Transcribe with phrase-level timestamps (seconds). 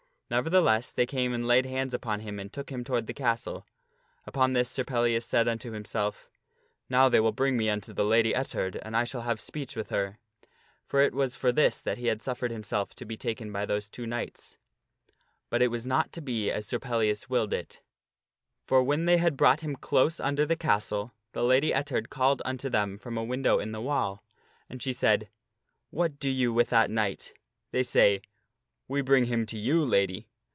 [0.33, 3.65] Nevertheless they came and laid hands upon him and took him toward the castle.
[4.25, 6.29] Upon this Sir Pellias said unto himself,"
[6.89, 9.39] Now they will bring me unto the Lady Ettard, and I shall have_.
[9.41, 9.45] p /&.
[9.45, 10.19] speech with her."
[10.87, 13.51] For it was for this that he had suffered yields himself himself to be taken
[13.51, 14.51] by those two knights.
[14.53, 15.45] prisoner.
[15.49, 17.81] But it was not to be as Sir Pellias willed it.
[18.65, 22.69] For when they had brought him close under the castle, the Lady Ettard called unto
[22.69, 24.23] them from a window in the wall.
[24.69, 25.27] And she said,
[25.89, 27.33] "What do you with that knight?"
[27.71, 28.21] They say,"
[28.91, 30.27] We bring him to you, Lady."